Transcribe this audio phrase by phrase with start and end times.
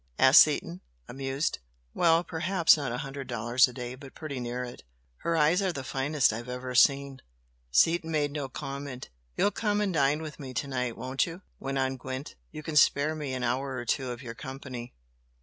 [0.17, 1.59] asked Seaton, amused.
[1.93, 2.23] "Well!
[2.23, 4.81] perhaps not a hundred dollars a day, but pretty near it!
[5.17, 7.21] Her eyes are the finest I've ever seen."
[7.69, 9.11] Seaton made no comment.
[9.37, 12.77] "You'll come and dine with me to night, won't you?" went on Gwent "You can
[12.77, 14.95] spare me an hour or two of your company?"